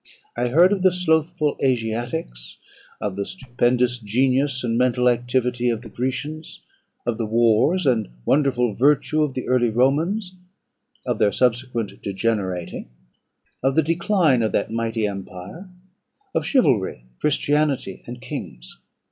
I 0.35 0.47
heard 0.47 0.73
of 0.73 0.81
the 0.81 0.91
slothful 0.91 1.57
Asiatics; 1.63 2.57
of 2.99 3.15
the 3.15 3.23
stupendous 3.23 3.99
genius 3.99 4.63
and 4.63 4.75
mental 4.75 5.07
activity 5.07 5.69
of 5.69 5.83
the 5.83 5.89
Grecians; 5.89 6.61
of 7.05 7.19
the 7.19 7.27
wars 7.27 7.85
and 7.85 8.07
wonderful 8.25 8.73
virtue 8.73 9.21
of 9.21 9.35
the 9.35 9.47
early 9.47 9.69
Romans 9.69 10.33
of 11.05 11.19
their 11.19 11.31
subsequent 11.31 12.01
degenerating 12.01 12.89
of 13.61 13.75
the 13.75 13.83
decline 13.83 14.41
of 14.41 14.53
that 14.53 14.71
mighty 14.71 15.05
empire; 15.05 15.69
of 16.33 16.47
chivalry, 16.47 17.05
Christianity, 17.19 18.01
and 18.07 18.19
kings. 18.21 18.79